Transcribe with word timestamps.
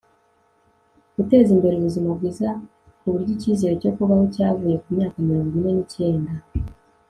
guteza 1.15 1.49
imbere 1.55 1.73
ubuzima 1.75 2.09
bwiza 2.17 2.49
kuburyo 2.99 3.31
ikizere 3.37 3.73
cyo 3.81 3.91
kubaho 3.95 4.23
cyavuye 4.35 4.75
ku 4.83 4.87
myaka 4.95 5.17
mirongo 5.27 5.53
ine 5.59 5.71
n'icyenda 5.75 6.31